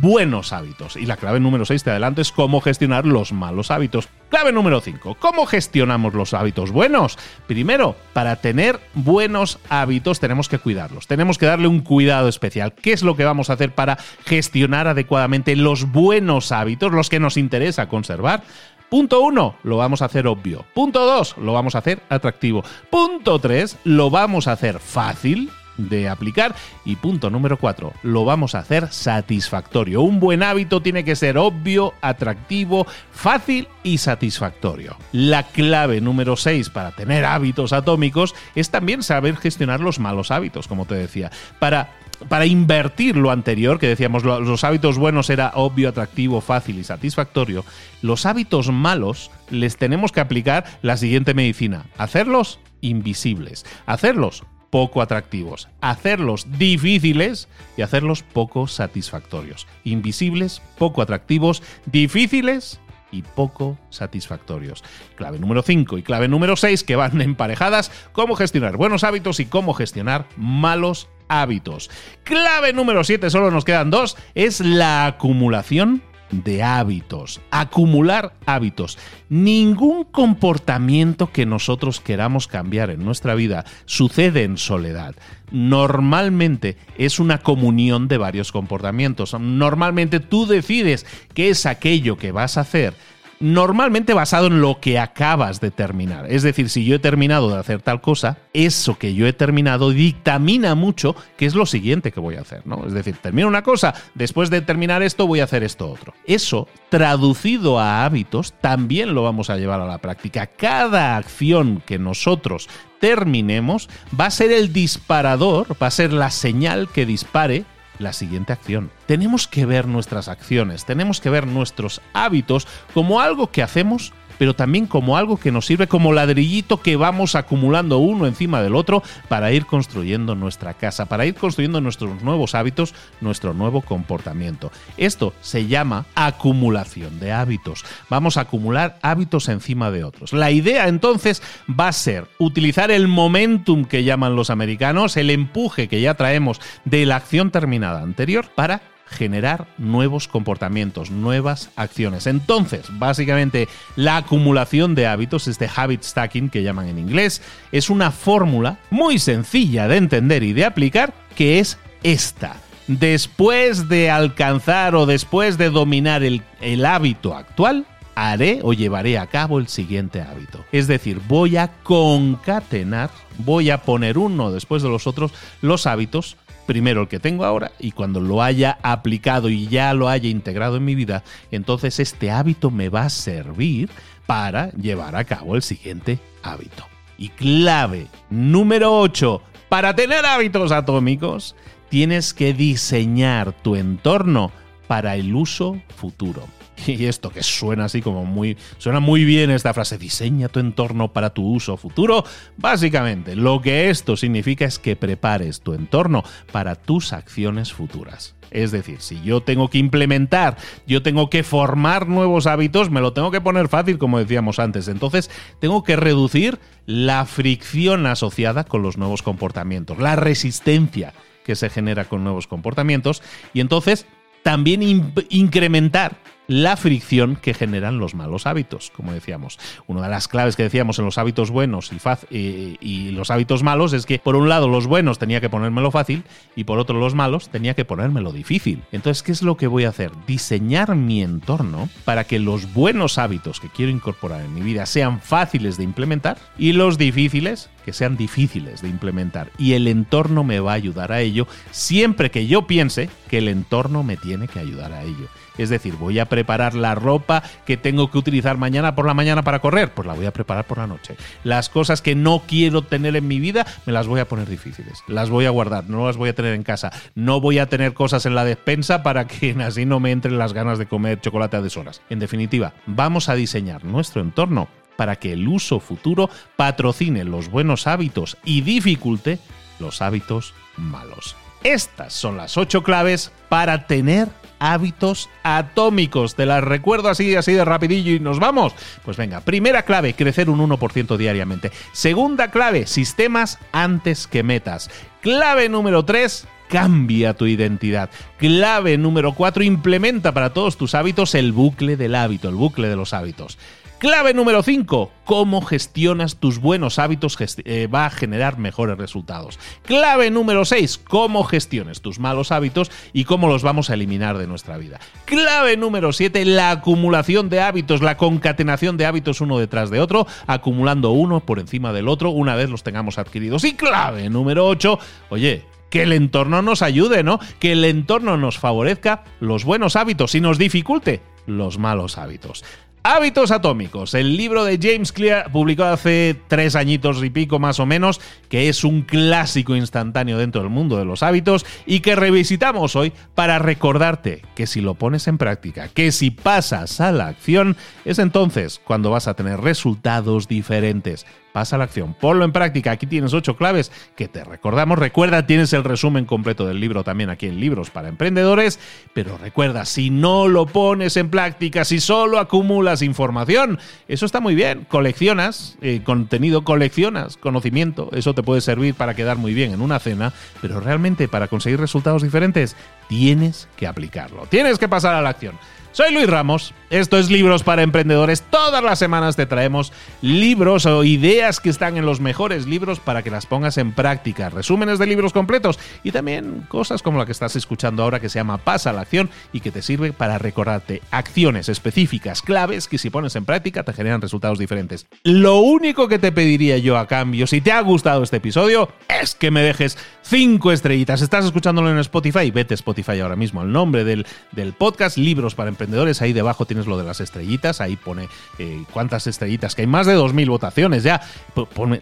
buenos 0.00 0.52
hábitos. 0.52 0.96
Y 0.96 1.06
la 1.06 1.16
clave 1.16 1.40
número 1.40 1.64
6, 1.64 1.82
te 1.82 1.90
adelanto, 1.90 2.20
es 2.20 2.32
cómo 2.32 2.60
gestionar 2.60 3.06
los 3.06 3.32
malos 3.32 3.70
hábitos. 3.70 4.08
Clave 4.28 4.52
número 4.52 4.80
5, 4.80 5.16
¿cómo 5.18 5.44
gestionamos 5.44 6.14
los 6.14 6.34
hábitos 6.34 6.70
buenos? 6.70 7.18
Primero, 7.48 7.96
para 8.12 8.36
tener 8.36 8.78
buenos 8.94 9.58
hábitos 9.68 10.20
tenemos 10.20 10.48
que 10.48 10.58
cuidarlos, 10.60 11.08
tenemos 11.08 11.36
que 11.36 11.46
darle 11.46 11.66
un 11.66 11.80
cuidado 11.80 12.28
especial. 12.28 12.72
¿Qué 12.72 12.92
es 12.92 13.02
lo 13.02 13.16
que 13.16 13.24
vamos 13.24 13.50
a 13.50 13.54
hacer 13.54 13.74
para 13.74 13.98
gestionar 14.24 14.86
adecuadamente 14.86 15.56
los 15.56 15.90
buenos 15.90 16.52
hábitos, 16.52 16.92
los 16.92 17.08
que 17.08 17.18
nos 17.18 17.36
interesa 17.36 17.88
conservar? 17.88 18.44
Punto 18.90 19.20
1, 19.20 19.54
lo 19.62 19.76
vamos 19.76 20.02
a 20.02 20.06
hacer 20.06 20.26
obvio. 20.26 20.64
Punto 20.74 21.06
2, 21.06 21.36
lo 21.38 21.52
vamos 21.52 21.76
a 21.76 21.78
hacer 21.78 22.02
atractivo. 22.08 22.64
Punto 22.90 23.38
3, 23.38 23.78
lo 23.84 24.10
vamos 24.10 24.48
a 24.48 24.52
hacer 24.52 24.80
fácil 24.80 25.48
de 25.88 26.08
aplicar. 26.08 26.54
Y 26.84 26.96
punto 26.96 27.30
número 27.30 27.56
4, 27.56 27.92
lo 28.02 28.24
vamos 28.24 28.54
a 28.54 28.58
hacer 28.58 28.88
satisfactorio. 28.90 30.02
Un 30.02 30.18
buen 30.18 30.42
hábito 30.42 30.82
tiene 30.82 31.04
que 31.04 31.16
ser 31.16 31.38
obvio, 31.38 31.94
atractivo, 32.00 32.86
fácil 33.12 33.68
y 33.82 33.98
satisfactorio. 33.98 34.96
La 35.12 35.44
clave 35.44 36.00
número 36.00 36.36
6 36.36 36.70
para 36.70 36.90
tener 36.90 37.24
hábitos 37.24 37.72
atómicos 37.72 38.34
es 38.54 38.70
también 38.70 39.02
saber 39.02 39.36
gestionar 39.36 39.80
los 39.80 40.00
malos 40.00 40.30
hábitos, 40.30 40.68
como 40.68 40.86
te 40.86 40.96
decía. 40.96 41.30
Para 41.58 41.92
para 42.28 42.46
invertir 42.46 43.16
lo 43.16 43.30
anterior, 43.30 43.78
que 43.78 43.88
decíamos 43.88 44.24
los 44.24 44.64
hábitos 44.64 44.98
buenos 44.98 45.30
era 45.30 45.52
obvio, 45.54 45.88
atractivo, 45.88 46.40
fácil 46.40 46.78
y 46.78 46.84
satisfactorio, 46.84 47.64
los 48.02 48.26
hábitos 48.26 48.70
malos 48.70 49.30
les 49.50 49.76
tenemos 49.76 50.12
que 50.12 50.20
aplicar 50.20 50.64
la 50.82 50.96
siguiente 50.96 51.34
medicina. 51.34 51.86
Hacerlos 51.96 52.60
invisibles, 52.80 53.64
hacerlos 53.86 54.44
poco 54.70 55.02
atractivos, 55.02 55.68
hacerlos 55.80 56.46
difíciles 56.58 57.48
y 57.76 57.82
hacerlos 57.82 58.22
poco 58.22 58.68
satisfactorios. 58.68 59.66
Invisibles, 59.84 60.62
poco 60.78 61.02
atractivos, 61.02 61.62
difíciles 61.86 62.80
y 63.10 63.22
poco 63.22 63.78
satisfactorios. 63.90 64.84
Clave 65.16 65.38
número 65.38 65.62
5 65.62 65.98
y 65.98 66.02
clave 66.02 66.28
número 66.28 66.56
6 66.56 66.84
que 66.84 66.96
van 66.96 67.20
emparejadas, 67.20 67.90
cómo 68.12 68.36
gestionar 68.36 68.76
buenos 68.76 69.04
hábitos 69.04 69.40
y 69.40 69.46
cómo 69.46 69.74
gestionar 69.74 70.26
malos 70.36 71.08
hábitos. 71.28 71.90
Clave 72.24 72.72
número 72.72 73.04
7, 73.04 73.30
solo 73.30 73.50
nos 73.50 73.64
quedan 73.64 73.90
dos, 73.90 74.16
es 74.34 74.60
la 74.60 75.06
acumulación 75.06 76.02
de 76.30 76.62
hábitos, 76.62 77.40
acumular 77.50 78.34
hábitos. 78.46 78.98
Ningún 79.28 80.04
comportamiento 80.04 81.32
que 81.32 81.46
nosotros 81.46 82.00
queramos 82.00 82.46
cambiar 82.46 82.90
en 82.90 83.04
nuestra 83.04 83.34
vida 83.34 83.64
sucede 83.84 84.44
en 84.44 84.56
soledad. 84.56 85.14
Normalmente 85.50 86.76
es 86.96 87.18
una 87.18 87.38
comunión 87.38 88.08
de 88.08 88.18
varios 88.18 88.52
comportamientos. 88.52 89.38
Normalmente 89.38 90.20
tú 90.20 90.46
decides 90.46 91.06
qué 91.34 91.50
es 91.50 91.66
aquello 91.66 92.16
que 92.16 92.32
vas 92.32 92.56
a 92.56 92.62
hacer 92.62 92.94
normalmente 93.40 94.12
basado 94.12 94.46
en 94.46 94.60
lo 94.60 94.80
que 94.80 94.98
acabas 94.98 95.60
de 95.60 95.70
terminar. 95.70 96.30
Es 96.30 96.42
decir, 96.42 96.68
si 96.68 96.84
yo 96.84 96.96
he 96.96 96.98
terminado 96.98 97.50
de 97.50 97.58
hacer 97.58 97.80
tal 97.80 98.00
cosa, 98.00 98.38
eso 98.52 98.98
que 98.98 99.14
yo 99.14 99.26
he 99.26 99.32
terminado 99.32 99.90
dictamina 99.90 100.74
mucho 100.74 101.16
qué 101.36 101.46
es 101.46 101.54
lo 101.54 101.66
siguiente 101.66 102.12
que 102.12 102.20
voy 102.20 102.36
a 102.36 102.42
hacer, 102.42 102.66
¿no? 102.66 102.86
Es 102.86 102.92
decir, 102.92 103.16
termino 103.16 103.48
una 103.48 103.62
cosa, 103.62 103.94
después 104.14 104.50
de 104.50 104.60
terminar 104.60 105.02
esto 105.02 105.26
voy 105.26 105.40
a 105.40 105.44
hacer 105.44 105.64
esto 105.64 105.90
otro. 105.90 106.12
Eso, 106.26 106.68
traducido 106.90 107.80
a 107.80 108.04
hábitos, 108.04 108.52
también 108.60 109.14
lo 109.14 109.22
vamos 109.22 109.48
a 109.48 109.56
llevar 109.56 109.80
a 109.80 109.86
la 109.86 109.98
práctica. 109.98 110.46
Cada 110.46 111.16
acción 111.16 111.82
que 111.86 111.98
nosotros 111.98 112.68
terminemos 113.00 113.88
va 114.18 114.26
a 114.26 114.30
ser 114.30 114.52
el 114.52 114.72
disparador, 114.72 115.74
va 115.82 115.86
a 115.86 115.90
ser 115.90 116.12
la 116.12 116.30
señal 116.30 116.88
que 116.92 117.06
dispare 117.06 117.64
la 118.00 118.12
siguiente 118.12 118.52
acción. 118.52 118.90
Tenemos 119.06 119.46
que 119.46 119.66
ver 119.66 119.86
nuestras 119.86 120.28
acciones, 120.28 120.84
tenemos 120.84 121.20
que 121.20 121.30
ver 121.30 121.46
nuestros 121.46 122.00
hábitos 122.12 122.66
como 122.94 123.20
algo 123.20 123.50
que 123.50 123.62
hacemos 123.62 124.12
pero 124.40 124.54
también 124.54 124.86
como 124.86 125.18
algo 125.18 125.36
que 125.36 125.52
nos 125.52 125.66
sirve 125.66 125.86
como 125.86 126.14
ladrillito 126.14 126.80
que 126.80 126.96
vamos 126.96 127.34
acumulando 127.34 127.98
uno 127.98 128.26
encima 128.26 128.62
del 128.62 128.74
otro 128.74 129.02
para 129.28 129.52
ir 129.52 129.66
construyendo 129.66 130.34
nuestra 130.34 130.72
casa, 130.72 131.04
para 131.04 131.26
ir 131.26 131.34
construyendo 131.34 131.82
nuestros 131.82 132.22
nuevos 132.22 132.54
hábitos, 132.54 132.94
nuestro 133.20 133.52
nuevo 133.52 133.82
comportamiento. 133.82 134.72
Esto 134.96 135.34
se 135.42 135.66
llama 135.66 136.06
acumulación 136.14 137.20
de 137.20 137.32
hábitos. 137.32 137.84
Vamos 138.08 138.38
a 138.38 138.40
acumular 138.40 138.98
hábitos 139.02 139.46
encima 139.50 139.90
de 139.90 140.04
otros. 140.04 140.32
La 140.32 140.50
idea 140.50 140.88
entonces 140.88 141.42
va 141.68 141.88
a 141.88 141.92
ser 141.92 142.26
utilizar 142.38 142.90
el 142.90 143.08
momentum 143.08 143.84
que 143.84 144.04
llaman 144.04 144.36
los 144.36 144.48
americanos, 144.48 145.18
el 145.18 145.28
empuje 145.28 145.86
que 145.86 146.00
ya 146.00 146.14
traemos 146.14 146.62
de 146.86 147.04
la 147.04 147.16
acción 147.16 147.50
terminada 147.50 148.00
anterior 148.00 148.46
para 148.54 148.80
generar 149.10 149.66
nuevos 149.76 150.28
comportamientos, 150.28 151.10
nuevas 151.10 151.70
acciones. 151.76 152.26
Entonces, 152.26 152.86
básicamente, 152.92 153.68
la 153.96 154.18
acumulación 154.18 154.94
de 154.94 155.06
hábitos, 155.06 155.48
este 155.48 155.68
habit 155.74 156.02
stacking 156.02 156.48
que 156.48 156.62
llaman 156.62 156.88
en 156.88 156.98
inglés, 156.98 157.42
es 157.72 157.90
una 157.90 158.12
fórmula 158.12 158.78
muy 158.90 159.18
sencilla 159.18 159.88
de 159.88 159.96
entender 159.96 160.42
y 160.42 160.52
de 160.52 160.64
aplicar 160.64 161.12
que 161.34 161.58
es 161.58 161.78
esta. 162.02 162.56
Después 162.86 163.88
de 163.88 164.10
alcanzar 164.10 164.94
o 164.94 165.06
después 165.06 165.58
de 165.58 165.70
dominar 165.70 166.22
el, 166.22 166.42
el 166.60 166.84
hábito 166.84 167.34
actual, 167.34 167.86
haré 168.14 168.60
o 168.62 168.72
llevaré 168.72 169.18
a 169.18 169.26
cabo 169.26 169.58
el 169.58 169.68
siguiente 169.68 170.20
hábito. 170.20 170.64
Es 170.72 170.86
decir, 170.86 171.20
voy 171.26 171.56
a 171.56 171.68
concatenar, 171.82 173.10
voy 173.38 173.70
a 173.70 173.82
poner 173.82 174.18
uno 174.18 174.50
después 174.50 174.82
de 174.82 174.88
los 174.88 175.06
otros 175.06 175.32
los 175.62 175.86
hábitos 175.86 176.36
primero 176.70 177.02
el 177.02 177.08
que 177.08 177.18
tengo 177.18 177.44
ahora 177.44 177.72
y 177.80 177.90
cuando 177.90 178.20
lo 178.20 178.44
haya 178.44 178.78
aplicado 178.84 179.48
y 179.48 179.66
ya 179.66 179.92
lo 179.92 180.08
haya 180.08 180.28
integrado 180.28 180.76
en 180.76 180.84
mi 180.84 180.94
vida, 180.94 181.24
entonces 181.50 181.98
este 181.98 182.30
hábito 182.30 182.70
me 182.70 182.88
va 182.88 183.02
a 183.02 183.10
servir 183.10 183.90
para 184.24 184.70
llevar 184.74 185.16
a 185.16 185.24
cabo 185.24 185.56
el 185.56 185.62
siguiente 185.62 186.20
hábito. 186.44 186.86
Y 187.18 187.30
clave 187.30 188.06
número 188.30 188.96
8, 189.00 189.42
para 189.68 189.96
tener 189.96 190.24
hábitos 190.24 190.70
atómicos, 190.70 191.56
tienes 191.88 192.32
que 192.32 192.54
diseñar 192.54 193.50
tu 193.50 193.74
entorno 193.74 194.52
para 194.86 195.16
el 195.16 195.34
uso 195.34 195.82
futuro. 195.96 196.46
Y 196.86 197.06
esto 197.06 197.30
que 197.30 197.42
suena 197.42 197.86
así 197.86 198.02
como 198.02 198.24
muy. 198.24 198.56
Suena 198.78 199.00
muy 199.00 199.24
bien 199.24 199.50
esta 199.50 199.74
frase, 199.74 199.98
diseña 199.98 200.48
tu 200.48 200.60
entorno 200.60 201.12
para 201.12 201.30
tu 201.30 201.46
uso 201.46 201.76
futuro. 201.76 202.24
Básicamente, 202.56 203.36
lo 203.36 203.60
que 203.60 203.90
esto 203.90 204.16
significa 204.16 204.64
es 204.64 204.78
que 204.78 204.96
prepares 204.96 205.60
tu 205.60 205.74
entorno 205.74 206.22
para 206.52 206.74
tus 206.74 207.12
acciones 207.12 207.72
futuras. 207.72 208.34
Es 208.50 208.72
decir, 208.72 209.00
si 209.00 209.22
yo 209.22 209.42
tengo 209.42 209.70
que 209.70 209.78
implementar, 209.78 210.56
yo 210.84 211.02
tengo 211.02 211.30
que 211.30 211.44
formar 211.44 212.08
nuevos 212.08 212.48
hábitos, 212.48 212.90
me 212.90 213.00
lo 213.00 213.12
tengo 213.12 213.30
que 213.30 213.40
poner 213.40 213.68
fácil, 213.68 213.96
como 213.96 214.18
decíamos 214.18 214.58
antes. 214.58 214.88
Entonces, 214.88 215.30
tengo 215.60 215.84
que 215.84 215.94
reducir 215.94 216.58
la 216.84 217.26
fricción 217.26 218.06
asociada 218.06 218.64
con 218.64 218.82
los 218.82 218.96
nuevos 218.96 219.22
comportamientos, 219.22 219.98
la 219.98 220.16
resistencia 220.16 221.14
que 221.44 221.54
se 221.54 221.70
genera 221.70 222.06
con 222.06 222.24
nuevos 222.24 222.48
comportamientos. 222.48 223.22
Y 223.54 223.60
entonces, 223.60 224.06
también 224.42 225.12
incrementar 225.28 226.16
la 226.50 226.76
fricción 226.76 227.36
que 227.36 227.54
generan 227.54 228.00
los 228.00 228.16
malos 228.16 228.44
hábitos, 228.44 228.90
como 228.90 229.12
decíamos. 229.12 229.60
Una 229.86 230.02
de 230.02 230.08
las 230.08 230.26
claves 230.26 230.56
que 230.56 230.64
decíamos 230.64 230.98
en 230.98 231.04
los 231.04 231.16
hábitos 231.16 231.52
buenos 231.52 231.92
y, 232.28 232.76
y, 232.80 233.12
los 233.12 233.30
hábitos 233.30 233.62
malos 233.62 233.92
es 233.92 234.04
que, 234.04 234.18
por 234.18 234.34
un 234.34 234.48
lado, 234.48 234.68
los 234.68 234.88
buenos 234.88 235.20
tenía 235.20 235.40
que 235.40 235.48
ponérmelo 235.48 235.92
fácil 235.92 236.24
y 236.56 236.64
por 236.64 236.80
otro, 236.80 236.98
los 236.98 237.14
malos 237.14 237.50
tenía 237.50 237.74
que 237.74 237.84
ponérmelo 237.84 238.32
difícil. 238.32 238.82
Entonces, 238.90 239.22
¿qué 239.22 239.30
es 239.30 239.42
lo 239.42 239.56
que 239.56 239.68
voy 239.68 239.84
a 239.84 239.90
hacer? 239.90 240.10
Diseñar 240.26 240.96
mi 240.96 241.22
entorno 241.22 241.88
para 242.04 242.24
que 242.24 242.40
los 242.40 242.74
buenos 242.74 243.18
hábitos 243.18 243.60
que 243.60 243.68
quiero 243.68 243.92
incorporar 243.92 244.40
en 244.40 244.52
mi 244.52 244.62
vida 244.62 244.86
sean 244.86 245.20
fáciles 245.20 245.76
de 245.76 245.84
implementar 245.84 246.36
y 246.58 246.72
los 246.72 246.98
difíciles 246.98 247.70
que 247.84 247.92
sean 247.92 248.16
difíciles 248.16 248.82
de 248.82 248.88
implementar. 248.88 249.50
Y 249.56 249.74
el 249.74 249.86
entorno 249.86 250.42
me 250.42 250.58
va 250.58 250.72
a 250.72 250.74
ayudar 250.74 251.12
a 251.12 251.20
ello 251.20 251.46
siempre 251.70 252.32
que 252.32 252.48
yo 252.48 252.66
piense 252.66 253.08
que 253.30 253.38
el 253.38 253.46
entorno 253.46 254.02
me 254.02 254.16
tiene 254.16 254.48
que 254.48 254.58
ayudar 254.58 254.92
a 254.92 255.04
ello. 255.04 255.28
Es 255.56 255.70
decir, 255.70 255.94
voy 255.94 256.18
a 256.18 256.24
preparar 256.24 256.74
la 256.74 256.96
ropa 256.96 257.44
que 257.64 257.76
tengo 257.76 258.10
que 258.10 258.18
utilizar 258.18 258.56
mañana 258.56 258.96
por 258.96 259.06
la 259.06 259.14
mañana 259.14 259.42
para 259.42 259.60
correr, 259.60 259.94
pues 259.94 260.08
la 260.08 260.14
voy 260.14 260.26
a 260.26 260.32
preparar 260.32 260.66
por 260.66 260.78
la 260.78 260.88
noche. 260.88 261.16
Las 261.44 261.68
cosas 261.68 262.02
que 262.02 262.16
no 262.16 262.42
quiero 262.48 262.82
tener 262.82 263.14
en 263.14 263.28
mi 263.28 263.38
vida, 263.38 263.64
me 263.86 263.92
las 263.92 264.08
voy 264.08 264.18
a 264.18 264.26
poner 264.26 264.48
difíciles. 264.48 265.04
Las 265.06 265.30
voy 265.30 265.46
a 265.46 265.50
guardar, 265.50 265.88
no 265.88 266.08
las 266.08 266.16
voy 266.16 266.30
a 266.30 266.34
tener 266.34 266.54
en 266.54 266.64
casa. 266.64 266.90
No 267.14 267.40
voy 267.40 267.60
a 267.60 267.68
tener 267.68 267.94
cosas 267.94 268.26
en 268.26 268.34
la 268.34 268.44
despensa 268.44 269.04
para 269.04 269.28
que 269.28 269.54
así 269.62 269.86
no 269.86 270.00
me 270.00 270.10
entren 270.10 270.36
las 270.36 270.52
ganas 270.52 270.78
de 270.78 270.86
comer 270.86 271.20
chocolate 271.20 271.56
a 271.56 271.62
deshoras. 271.62 272.02
En 272.10 272.18
definitiva, 272.18 272.72
vamos 272.86 273.28
a 273.28 273.36
diseñar 273.36 273.84
nuestro 273.84 274.22
entorno 274.22 274.66
para 274.96 275.16
que 275.16 275.34
el 275.34 275.46
uso 275.46 275.78
futuro 275.78 276.28
patrocine 276.56 277.22
los 277.22 277.48
buenos 277.48 277.86
hábitos 277.86 278.38
y 278.44 278.62
dificulte 278.62 279.38
los 279.78 280.02
hábitos 280.02 280.52
malos. 280.76 281.36
Estas 281.62 282.14
son 282.14 282.36
las 282.36 282.56
ocho 282.56 282.82
claves 282.82 283.32
para 283.48 283.86
tener 283.86 284.28
hábitos 284.60 285.28
atómicos. 285.42 286.36
Te 286.36 286.46
las 286.46 286.62
recuerdo 286.62 287.08
así, 287.08 287.34
así 287.34 287.52
de 287.52 287.64
rapidillo 287.64 288.12
y 288.12 288.20
nos 288.20 288.38
vamos. 288.38 288.74
Pues 289.04 289.16
venga, 289.16 289.40
primera 289.40 289.82
clave, 289.82 290.14
crecer 290.14 290.48
un 290.48 290.60
1% 290.60 291.16
diariamente. 291.16 291.72
Segunda 291.92 292.50
clave, 292.50 292.86
sistemas 292.86 293.58
antes 293.72 294.26
que 294.26 294.42
metas. 294.42 294.90
Clave 295.20 295.68
número 295.68 296.04
3, 296.04 296.46
cambia 296.68 297.34
tu 297.34 297.46
identidad. 297.46 298.08
Clave 298.38 298.96
número 298.96 299.34
4, 299.34 299.64
implementa 299.64 300.32
para 300.32 300.54
todos 300.54 300.76
tus 300.76 300.94
hábitos 300.94 301.34
el 301.34 301.52
bucle 301.52 301.96
del 301.96 302.14
hábito, 302.14 302.48
el 302.48 302.54
bucle 302.54 302.88
de 302.88 302.96
los 302.96 303.12
hábitos. 303.12 303.58
Clave 304.00 304.32
número 304.32 304.62
5. 304.62 305.12
Cómo 305.26 305.60
gestionas 305.60 306.36
tus 306.36 306.58
buenos 306.58 306.98
hábitos 306.98 307.36
eh, 307.66 307.86
va 307.86 308.06
a 308.06 308.10
generar 308.10 308.56
mejores 308.56 308.96
resultados. 308.96 309.58
Clave 309.82 310.30
número 310.30 310.64
6. 310.64 310.96
Cómo 310.96 311.44
gestiones 311.44 312.00
tus 312.00 312.18
malos 312.18 312.50
hábitos 312.50 312.90
y 313.12 313.24
cómo 313.24 313.46
los 313.46 313.62
vamos 313.62 313.90
a 313.90 313.94
eliminar 313.94 314.38
de 314.38 314.46
nuestra 314.46 314.78
vida. 314.78 315.00
Clave 315.26 315.76
número 315.76 316.14
7. 316.14 316.46
La 316.46 316.70
acumulación 316.70 317.50
de 317.50 317.60
hábitos, 317.60 318.00
la 318.00 318.16
concatenación 318.16 318.96
de 318.96 319.04
hábitos 319.04 319.42
uno 319.42 319.58
detrás 319.58 319.90
de 319.90 320.00
otro, 320.00 320.26
acumulando 320.46 321.10
uno 321.10 321.40
por 321.40 321.58
encima 321.58 321.92
del 321.92 322.08
otro 322.08 322.30
una 322.30 322.56
vez 322.56 322.70
los 322.70 322.82
tengamos 322.82 323.18
adquiridos. 323.18 323.64
Y 323.64 323.74
clave 323.74 324.30
número 324.30 324.66
8. 324.66 324.98
Oye, 325.28 325.66
que 325.90 326.04
el 326.04 326.14
entorno 326.14 326.62
nos 326.62 326.80
ayude, 326.80 327.22
¿no? 327.22 327.38
Que 327.58 327.72
el 327.72 327.84
entorno 327.84 328.38
nos 328.38 328.58
favorezca 328.58 329.24
los 329.40 329.64
buenos 329.66 329.94
hábitos 329.94 330.34
y 330.34 330.40
nos 330.40 330.56
dificulte 330.56 331.20
los 331.46 331.78
malos 331.78 332.16
hábitos. 332.16 332.64
Hábitos 333.02 333.50
Atómicos, 333.50 334.12
el 334.12 334.36
libro 334.36 334.62
de 334.62 334.78
James 334.80 335.10
Clear, 335.12 335.50
publicado 335.50 335.94
hace 335.94 336.36
tres 336.48 336.76
añitos 336.76 337.24
y 337.24 337.30
pico 337.30 337.58
más 337.58 337.80
o 337.80 337.86
menos, 337.86 338.20
que 338.50 338.68
es 338.68 338.84
un 338.84 339.00
clásico 339.00 339.74
instantáneo 339.74 340.36
dentro 340.36 340.60
del 340.60 340.68
mundo 340.68 340.98
de 340.98 341.06
los 341.06 341.22
hábitos 341.22 341.64
y 341.86 342.00
que 342.00 342.14
revisitamos 342.14 342.96
hoy 342.96 343.14
para 343.34 343.58
recordarte 343.58 344.42
que 344.54 344.66
si 344.66 344.82
lo 344.82 344.96
pones 344.96 345.28
en 345.28 345.38
práctica, 345.38 345.88
que 345.88 346.12
si 346.12 346.30
pasas 346.30 347.00
a 347.00 347.10
la 347.10 347.28
acción, 347.28 347.74
es 348.04 348.18
entonces 348.18 348.82
cuando 348.84 349.10
vas 349.10 349.28
a 349.28 349.34
tener 349.34 349.62
resultados 349.62 350.46
diferentes 350.46 351.24
pasa 351.52 351.76
a 351.76 351.78
la 351.78 351.84
acción, 351.84 352.14
ponlo 352.14 352.44
en 352.44 352.52
práctica. 352.52 352.90
Aquí 352.92 353.06
tienes 353.06 353.34
ocho 353.34 353.56
claves 353.56 353.92
que 354.16 354.28
te 354.28 354.44
recordamos. 354.44 354.98
Recuerda, 354.98 355.46
tienes 355.46 355.72
el 355.72 355.84
resumen 355.84 356.24
completo 356.24 356.66
del 356.66 356.80
libro 356.80 357.04
también 357.04 357.30
aquí 357.30 357.46
en 357.46 357.60
Libros 357.60 357.90
para 357.90 358.08
Emprendedores. 358.08 358.78
Pero 359.14 359.38
recuerda, 359.38 359.84
si 359.84 360.10
no 360.10 360.48
lo 360.48 360.66
pones 360.66 361.16
en 361.16 361.30
práctica, 361.30 361.84
si 361.84 362.00
solo 362.00 362.38
acumulas 362.38 363.02
información, 363.02 363.78
eso 364.08 364.26
está 364.26 364.40
muy 364.40 364.54
bien. 364.54 364.86
Coleccionas 364.88 365.76
eh, 365.80 366.02
contenido, 366.04 366.62
coleccionas 366.62 367.36
conocimiento. 367.36 368.10
Eso 368.12 368.34
te 368.34 368.42
puede 368.42 368.60
servir 368.60 368.94
para 368.94 369.14
quedar 369.14 369.36
muy 369.36 369.54
bien 369.54 369.72
en 369.72 369.80
una 369.80 369.98
cena, 369.98 370.32
pero 370.60 370.80
realmente 370.80 371.28
para 371.28 371.48
conseguir 371.48 371.80
resultados 371.80 372.22
diferentes 372.22 372.76
tienes 373.08 373.68
que 373.76 373.86
aplicarlo, 373.86 374.46
tienes 374.46 374.78
que 374.78 374.88
pasar 374.88 375.14
a 375.14 375.22
la 375.22 375.30
acción. 375.30 375.56
Soy 375.92 376.14
Luis 376.14 376.30
Ramos, 376.30 376.72
esto 376.88 377.18
es 377.18 377.30
Libros 377.30 377.64
para 377.64 377.82
Emprendedores. 377.82 378.42
Todas 378.42 378.80
las 378.80 379.00
semanas 379.00 379.34
te 379.34 379.46
traemos 379.46 379.92
libros 380.22 380.86
o 380.86 381.02
ideas 381.02 381.58
que 381.58 381.68
están 381.68 381.96
en 381.96 382.06
los 382.06 382.20
mejores 382.20 382.68
libros 382.68 383.00
para 383.00 383.24
que 383.24 383.30
las 383.30 383.46
pongas 383.46 383.76
en 383.76 383.92
práctica, 383.92 384.50
resúmenes 384.50 385.00
de 385.00 385.08
libros 385.08 385.32
completos 385.32 385.80
y 386.04 386.12
también 386.12 386.64
cosas 386.68 387.02
como 387.02 387.18
la 387.18 387.26
que 387.26 387.32
estás 387.32 387.56
escuchando 387.56 388.04
ahora 388.04 388.20
que 388.20 388.28
se 388.28 388.38
llama 388.38 388.58
Pasa 388.58 388.90
a 388.90 388.92
la 388.92 389.00
acción 389.00 389.30
y 389.52 389.60
que 389.60 389.72
te 389.72 389.82
sirve 389.82 390.12
para 390.12 390.38
recordarte 390.38 391.02
acciones 391.10 391.68
específicas, 391.68 392.40
claves 392.40 392.86
que 392.86 392.96
si 392.96 393.10
pones 393.10 393.34
en 393.34 393.44
práctica 393.44 393.82
te 393.82 393.92
generan 393.92 394.20
resultados 394.20 394.60
diferentes. 394.60 395.08
Lo 395.24 395.58
único 395.58 396.06
que 396.06 396.20
te 396.20 396.30
pediría 396.30 396.78
yo 396.78 396.98
a 396.98 397.08
cambio, 397.08 397.48
si 397.48 397.60
te 397.60 397.72
ha 397.72 397.80
gustado 397.80 398.22
este 398.22 398.36
episodio, 398.36 398.92
es 399.20 399.34
que 399.34 399.50
me 399.50 399.62
dejes 399.62 399.98
cinco 400.22 400.70
estrellitas. 400.70 401.20
Estás 401.20 401.46
escuchándolo 401.46 401.90
en 401.90 401.98
Spotify, 401.98 402.52
vete 402.52 402.74
a 402.74 402.76
Spotify 402.76 403.18
ahora 403.18 403.34
mismo. 403.34 403.62
El 403.62 403.72
nombre 403.72 404.04
del, 404.04 404.24
del 404.52 404.72
podcast, 404.72 405.18
Libros 405.18 405.56
para 405.56 405.68
Emprendedores 405.68 405.79
emprendedores. 405.80 406.20
Ahí 406.20 406.32
debajo 406.32 406.66
tienes 406.66 406.86
lo 406.86 406.98
de 406.98 407.04
las 407.04 407.20
estrellitas. 407.20 407.80
Ahí 407.80 407.96
pone 407.96 408.28
eh, 408.58 408.84
cuántas 408.92 409.26
estrellitas, 409.26 409.74
que 409.74 409.82
hay 409.82 409.86
más 409.86 410.06
de 410.06 410.16
2.000 410.16 410.48
votaciones 410.48 411.02
ya. 411.02 411.22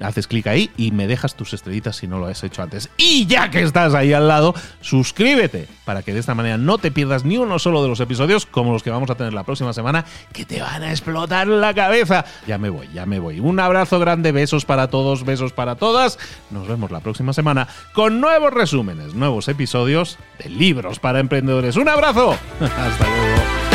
haces 0.02 0.26
clic 0.26 0.46
ahí 0.48 0.70
y 0.76 0.90
me 0.90 1.06
dejas 1.06 1.34
tus 1.34 1.52
estrellitas 1.54 1.96
si 1.96 2.08
no 2.08 2.18
lo 2.18 2.26
has 2.26 2.42
hecho 2.42 2.62
antes. 2.62 2.90
Y 2.96 3.26
ya 3.26 3.50
que 3.50 3.62
estás 3.62 3.94
ahí 3.94 4.12
al 4.12 4.26
lado, 4.26 4.54
suscríbete 4.80 5.68
para 5.84 6.02
que 6.02 6.12
de 6.12 6.20
esta 6.20 6.34
manera 6.34 6.58
no 6.58 6.78
te 6.78 6.90
pierdas 6.90 7.24
ni 7.24 7.38
uno 7.38 7.58
solo 7.58 7.82
de 7.82 7.88
los 7.88 8.00
episodios 8.00 8.46
como 8.46 8.72
los 8.72 8.82
que 8.82 8.90
vamos 8.90 9.10
a 9.10 9.14
tener 9.14 9.32
la 9.32 9.44
próxima 9.44 9.72
semana, 9.72 10.04
que 10.32 10.44
te 10.44 10.60
van 10.60 10.82
a 10.82 10.90
explotar 10.90 11.46
la 11.46 11.72
cabeza. 11.72 12.24
Ya 12.46 12.58
me 12.58 12.70
voy, 12.70 12.88
ya 12.92 13.06
me 13.06 13.20
voy. 13.20 13.40
Un 13.40 13.60
abrazo 13.60 13.98
grande, 13.98 14.32
besos 14.32 14.64
para 14.64 14.88
todos, 14.88 15.24
besos 15.24 15.52
para 15.52 15.76
todas. 15.76 16.18
Nos 16.50 16.66
vemos 16.66 16.90
la 16.90 17.00
próxima 17.00 17.32
semana 17.32 17.68
con 17.92 18.20
nuevos 18.20 18.52
resúmenes, 18.52 19.14
nuevos 19.14 19.48
episodios 19.48 20.18
de 20.42 20.50
libros 20.50 20.98
para 20.98 21.20
emprendedores. 21.20 21.76
Un 21.76 21.88
abrazo. 21.88 22.32
Hasta 22.60 23.06
luego. 23.08 23.67